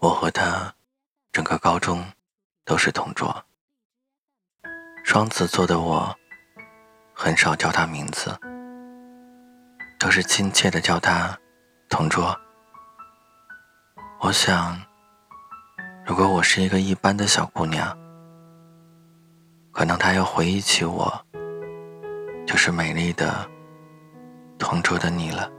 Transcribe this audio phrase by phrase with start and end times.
[0.00, 0.72] 我和他
[1.32, 2.04] 整个高中
[2.64, 3.44] 都是同桌。
[5.04, 6.16] 双子座的我
[7.12, 8.38] 很少叫他名字，
[9.98, 11.36] 都是亲切的叫他
[11.88, 12.38] 同桌。
[14.20, 14.80] 我想，
[16.06, 17.98] 如果我是一个一般的小姑娘，
[19.72, 21.12] 可能他要回忆起我，
[22.46, 23.50] 就是美丽的
[24.60, 25.50] 同桌的你了。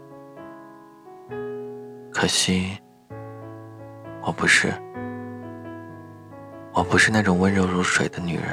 [2.13, 2.79] 可惜，
[4.21, 4.71] 我不是，
[6.73, 8.45] 我不是那种温柔如水的女人。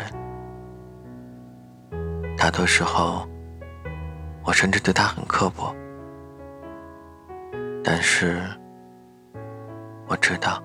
[2.36, 3.28] 大多时候，
[4.44, 5.74] 我甚至对她很刻薄。
[7.84, 8.42] 但是，
[10.06, 10.62] 我知道，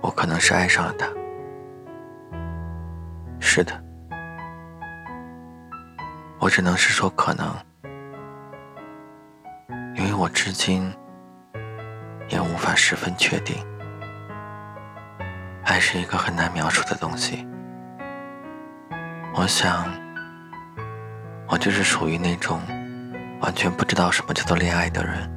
[0.00, 1.06] 我可能是爱上了她。
[3.40, 3.72] 是的，
[6.38, 7.54] 我只能是说可能。
[9.96, 10.92] 因为我至今
[12.28, 13.56] 也无法十分确定，
[15.64, 17.46] 爱是一个很难描述的东西。
[19.34, 19.92] 我想，
[21.48, 22.60] 我就是属于那种
[23.40, 25.34] 完全不知道什么叫做恋爱的人。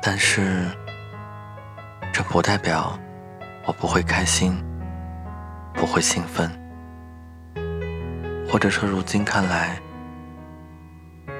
[0.00, 0.66] 但是，
[2.12, 2.98] 这不代表
[3.64, 4.64] 我不会开心，
[5.74, 6.50] 不会兴奋，
[8.48, 9.78] 或者说，如今看来。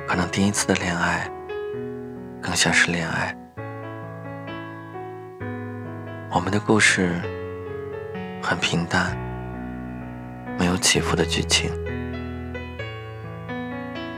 [0.07, 1.27] 可能第一次的恋爱，
[2.43, 3.35] 更像是恋爱。
[6.31, 7.21] 我们的故事
[8.43, 9.17] 很平淡，
[10.59, 11.71] 没有起伏的剧情。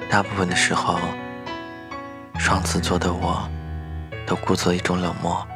[0.08, 0.98] 大部分的时候，
[2.38, 3.46] 双子座的我，
[4.26, 5.46] 都故作一种冷漠，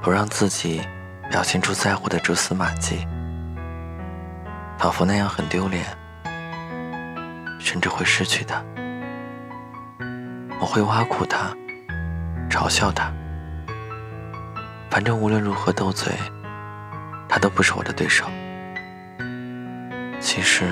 [0.00, 0.82] 不让自己
[1.30, 3.06] 表现出在乎的蛛丝马迹，
[4.78, 5.84] 仿佛那样很丢脸。
[7.58, 8.62] 甚至会失去他，
[10.60, 11.54] 我会挖苦他，
[12.50, 13.12] 嘲笑他，
[14.90, 16.12] 反正无论如何斗嘴，
[17.28, 18.24] 他都不是我的对手。
[20.20, 20.64] 其实，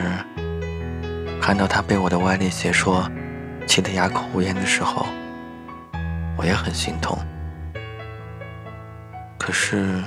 [1.40, 3.08] 看到他被我的歪理邪说
[3.66, 5.06] 气得哑口无言的时候，
[6.36, 7.16] 我也很心痛。
[9.38, 10.02] 可是，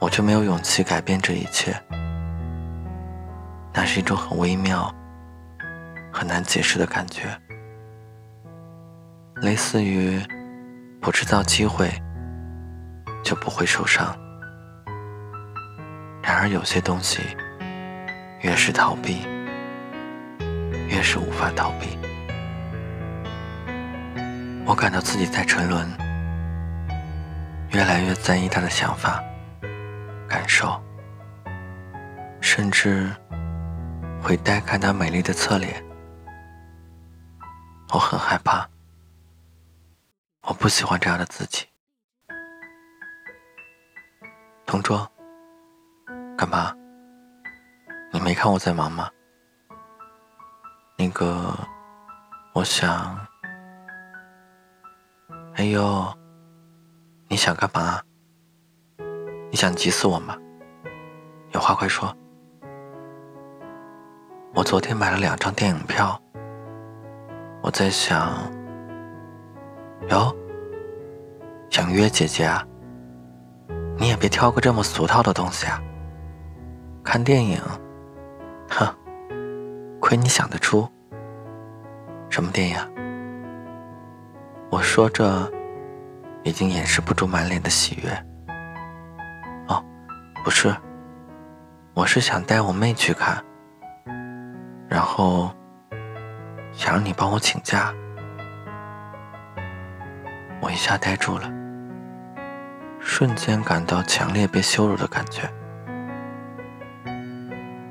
[0.00, 1.80] 我却没有勇气改变这一切。
[3.72, 4.92] 那是一种很微妙。
[6.12, 7.28] 很难解释的感觉，
[9.40, 10.20] 类似于
[11.00, 11.90] 不制造机会
[13.24, 14.14] 就不会受伤。
[16.22, 17.20] 然而有些东西
[18.42, 19.26] 越是逃避，
[20.88, 21.98] 越是无法逃避。
[24.66, 25.88] 我感到自己在沉沦，
[27.70, 29.22] 越来越在意他的想法、
[30.28, 30.80] 感受，
[32.42, 33.10] 甚至
[34.22, 35.82] 会呆看他美丽的侧脸。
[37.92, 38.68] 我很害怕，
[40.50, 41.64] 我不喜欢这样的自己。
[44.66, 45.08] 同桌，
[46.36, 46.74] 干嘛？
[48.12, 49.08] 你没看我在忙吗？
[50.98, 51.56] 那个，
[52.52, 53.16] 我想……
[55.54, 56.12] 哎呦，
[57.28, 58.02] 你想干嘛？
[59.52, 60.36] 你想急死我吗？
[61.52, 62.12] 有话快说。
[64.52, 66.20] 我昨天买了两张电影票。
[67.62, 68.52] 我在想，
[70.08, 70.34] 哟，
[71.70, 72.66] 想约姐姐啊？
[73.96, 75.80] 你也别挑个这么俗套的东西啊！
[77.04, 77.60] 看电影，
[78.68, 78.92] 哼，
[80.00, 80.88] 亏你想得出。
[82.28, 82.76] 什么电影？
[84.68, 85.48] 我说着，
[86.42, 88.10] 已经掩饰不住满脸的喜悦。
[89.68, 89.82] 哦，
[90.44, 90.74] 不是，
[91.94, 93.42] 我是想带我妹去看，
[94.88, 95.50] 然后。
[96.72, 97.92] 想让你帮我请假，
[100.62, 101.50] 我一下呆住了，
[103.00, 105.42] 瞬间感到强烈被羞辱的感觉。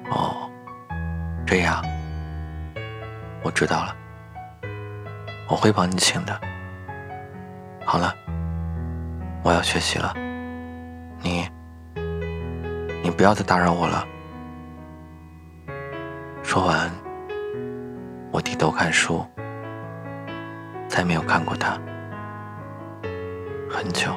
[0.10, 0.50] 哦，
[1.46, 1.84] 这样，
[3.44, 3.96] 我知道了，
[5.50, 6.40] 我会帮你请的。
[7.86, 8.16] 好了，
[9.44, 10.14] 我要学习了，
[11.22, 11.50] 你，
[13.04, 14.06] 你不要再打扰我了。
[16.44, 16.90] 说完。
[18.32, 19.26] 我低头看书，
[20.88, 21.80] 再没有看过他
[23.68, 24.12] 很久。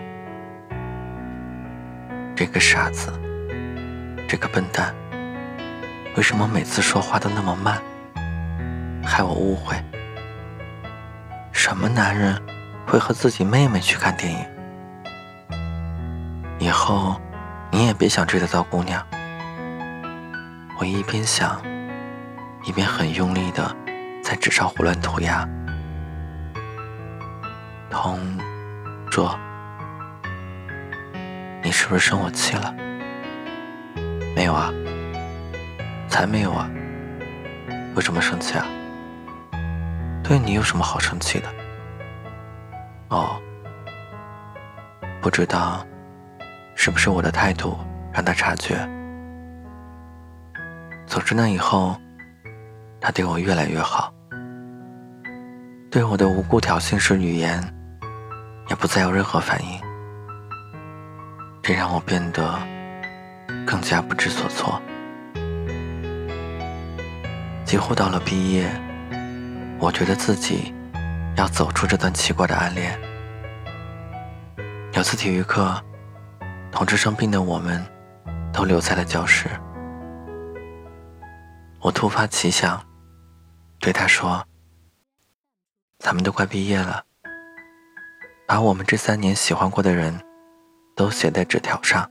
[2.45, 3.13] 这个傻子，
[4.29, 4.93] 这个笨蛋，
[6.17, 7.81] 为什么每次说话都那么慢，
[9.01, 9.77] 害我误会？
[11.53, 12.37] 什么男人
[12.85, 14.45] 会和自己妹妹去看电影？
[16.59, 17.15] 以后
[17.71, 19.01] 你也别想追得到姑娘。
[20.81, 21.63] 我一边想，
[22.65, 23.77] 一边很用力的。
[24.21, 25.49] 在纸上胡乱涂鸦，
[27.89, 28.19] 同
[29.13, 29.39] 桌，
[31.73, 32.75] 你是不是生我气了？
[34.37, 34.71] 没有啊，
[36.07, 36.71] 才没有啊！
[37.95, 38.67] 为什么生气啊？
[40.23, 41.49] 对你有什么好生气的？
[43.09, 43.41] 哦，
[45.23, 45.83] 不知道
[46.75, 47.79] 是不是我的态度
[48.13, 48.77] 让他察觉。
[51.07, 51.97] 总之那以后，
[53.01, 54.13] 他对我越来越好，
[55.91, 57.65] 对我的无故挑衅式语言
[58.69, 59.81] 也不再有任何反应，
[61.63, 62.59] 这让我变得
[63.65, 64.83] 更加不知所措。
[67.65, 68.69] 几乎到了毕业，
[69.79, 70.75] 我觉得自己
[71.37, 72.99] 要走出这段奇怪的暗恋。
[74.95, 75.81] 有次体育课，
[76.73, 77.81] 同桌生病的我们
[78.53, 79.49] 都留在了教室。
[81.81, 82.85] 我突发奇想，
[83.79, 84.45] 对他说
[86.01, 87.05] ：“咱们都快毕业了，
[88.49, 90.21] 把我们这三年喜欢过的人
[90.95, 92.09] 都写在纸条上，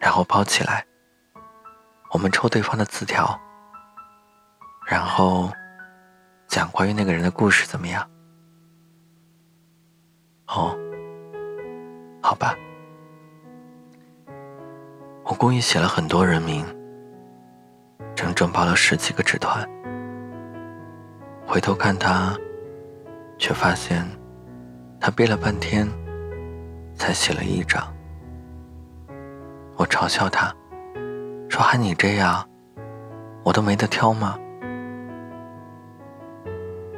[0.00, 0.84] 然后包起来。
[2.10, 3.40] 我们抽对方的字条，
[4.86, 5.50] 然后
[6.46, 8.06] 讲关于那个人的故事，怎么样？”
[10.48, 10.76] 哦，
[12.22, 12.54] 好吧，
[15.24, 16.64] 我故意写了很多人名。
[18.14, 19.66] 整整包了十几个纸团，
[21.46, 22.36] 回头看他，
[23.38, 24.06] 却发现
[25.00, 25.88] 他憋了半天
[27.02, 27.82] 才写了一张。
[29.76, 30.54] 我嘲笑他，
[31.48, 32.48] 说：“还你这样，
[33.42, 34.38] 我都没得挑吗？”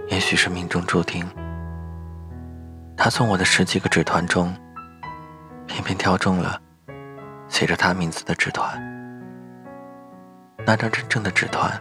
[0.08, 1.26] 也许是命中注定，
[2.94, 4.54] 他从我的十几个纸团中，
[5.66, 6.60] 偏偏挑中了
[7.48, 8.78] 写着他名字的纸团。
[10.66, 11.72] 那张真正的纸团，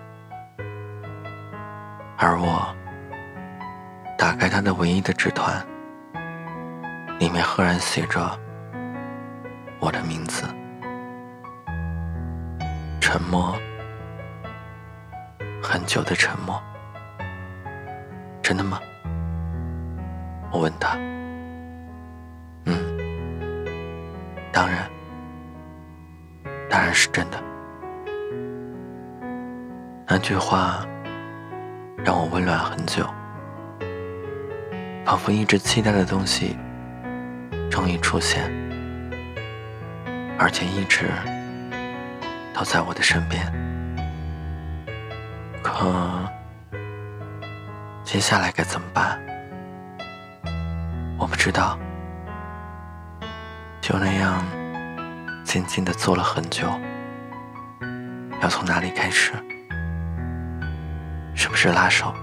[2.17, 2.73] 而我
[4.17, 5.61] 打开他的唯一的纸团，
[7.19, 8.19] 里面赫然写着
[9.79, 10.45] 我的名字。
[12.99, 13.55] 沉默，
[15.61, 16.61] 很久的沉默。
[18.41, 18.79] 真的吗？
[20.51, 20.97] 我问他。
[22.65, 22.75] 嗯，
[24.51, 24.89] 当然，
[26.69, 27.41] 当然是真的。
[30.07, 30.85] 那句话
[32.03, 33.03] 让我温暖很久，
[35.05, 36.57] 仿佛一直期待的东西
[37.73, 38.43] 终于出现，
[40.37, 41.09] 而且一直
[42.53, 43.51] 都在我的身边。
[45.63, 45.91] 可
[48.03, 49.19] 接下来该怎么办？
[51.17, 51.75] 我不知道。
[53.81, 54.45] 就那样
[55.43, 56.69] 静静的坐了很久，
[58.39, 59.33] 要从哪里开始？
[61.33, 62.13] 是不是拉手？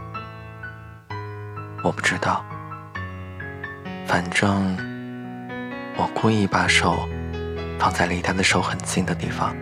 [1.83, 2.45] 我不知道。
[4.07, 4.77] 反正
[5.97, 7.09] 我故意把手
[7.79, 9.55] 放在离他的手很近的地方。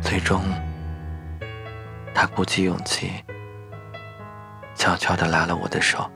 [0.00, 0.42] 最终，
[2.14, 3.12] 他鼓起勇气，
[4.74, 6.10] 悄悄地拉了我的手。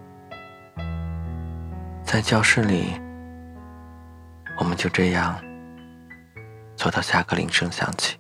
[2.02, 3.00] 在教室里，
[4.58, 5.38] 我们就这样
[6.76, 8.18] 坐到下课铃声响起。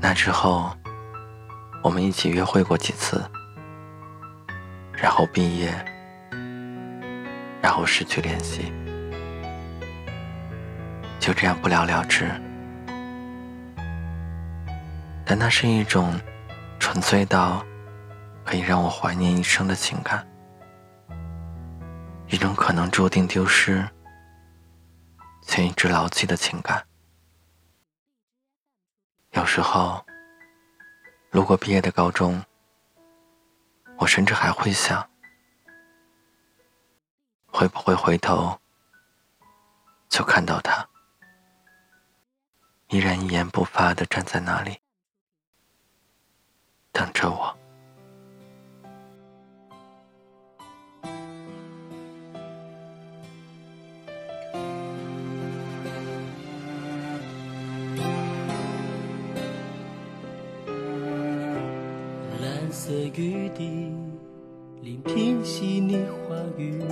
[0.00, 0.70] 那之后，
[1.82, 3.24] 我们一起约会过几次，
[4.92, 5.72] 然后毕业，
[7.62, 8.72] 然后失去联系，
[11.20, 12.28] 就这样不了了之。
[15.24, 16.20] 但那是一种
[16.80, 17.64] 纯粹到
[18.44, 20.26] 可以让我怀念一生的情感，
[22.26, 23.88] 一种可能注定丢失
[25.42, 26.84] 却一直牢记的情感。
[29.30, 30.04] 有时候，
[31.30, 32.42] 路过毕业的高中，
[33.96, 35.08] 我甚至还会想，
[37.52, 38.58] 会不会回头
[40.08, 40.88] 就看到他，
[42.88, 44.78] 依然一言不发的站在那里，
[46.90, 47.56] 等着我。
[62.40, 63.94] 蓝色雨滴，
[64.80, 66.82] 连片细腻话语，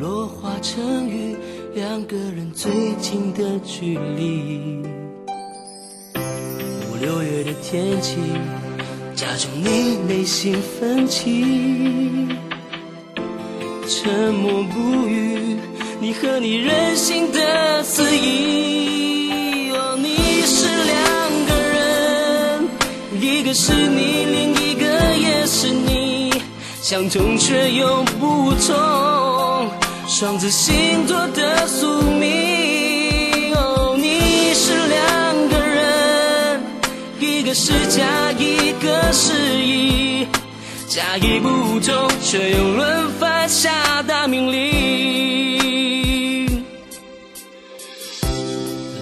[0.00, 1.36] 落花成雨，
[1.74, 4.82] 两个人最近的距离。
[6.90, 8.16] 五六月的天气，
[9.14, 11.44] 加重你内心分歧。
[13.86, 15.58] 沉默不语，
[16.00, 19.70] 你和你任性的肆意。
[19.72, 20.16] 哦，你
[20.46, 20.96] 是两
[21.46, 26.32] 个人，一个是你，另一个也是你，
[26.80, 28.74] 相同却又不同，
[30.20, 33.54] 双子星座的宿命。
[33.54, 36.60] 哦，你是两个人，
[37.18, 40.28] 一个是甲，一个是乙，
[40.86, 45.86] 甲乙不同，却又轮番下达命令。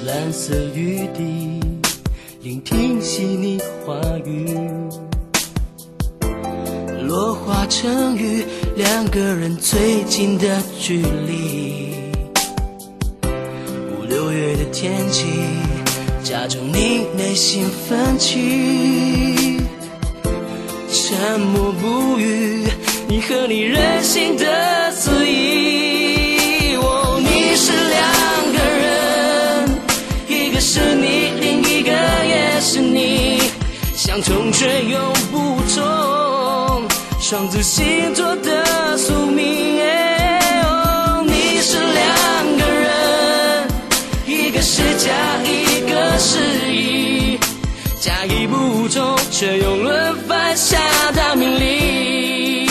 [0.07, 1.59] 蓝色雨滴。
[2.43, 4.57] 聆听细腻话语，
[7.03, 8.45] 落花成雨，
[8.79, 11.97] 两个人最近的距离。
[13.91, 15.27] 五六月的天气，
[16.23, 19.59] 假装你内心奋起，
[20.93, 22.69] 沉默不语，
[23.09, 26.77] 你和你任性的肆意。
[26.77, 27.99] 哦，你是两
[28.53, 29.69] 个人，
[30.29, 31.91] 一个是你，另一个
[32.25, 33.43] 也是你，
[33.97, 35.01] 相同却又
[35.33, 36.87] 不同，
[37.21, 38.58] 双子星座的
[49.39, 50.77] 却又轮番下
[51.15, 52.67] 达命令。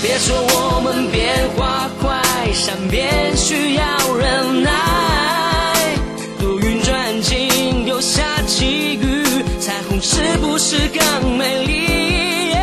[0.00, 2.18] 别说我们变化快，
[2.54, 3.84] 善变需要
[4.16, 4.72] 忍耐。
[6.40, 9.22] 多云转晴又下起雨，
[9.60, 12.56] 彩虹是不是更美丽？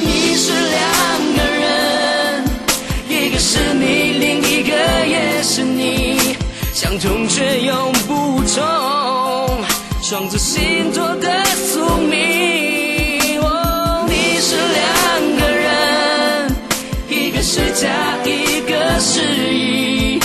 [0.00, 0.82] 你是两
[1.36, 2.44] 个人，
[3.08, 4.74] 一个是你，另一个
[5.06, 6.34] 也是你，
[6.74, 7.59] 相同却
[10.10, 13.40] 同，双子星座的宿命。
[13.40, 16.52] 哦，你是两个人，
[17.08, 19.20] 一个是假，一个是
[19.54, 20.18] 乙，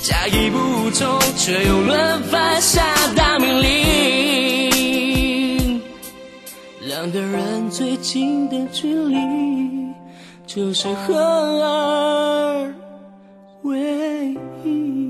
[0.00, 2.84] 甲乙不同，却又轮番下
[3.16, 5.82] 达命令。
[6.82, 9.16] 两个人最近的距离，
[10.46, 11.12] 就是合
[11.60, 12.72] 二
[13.62, 15.03] 为一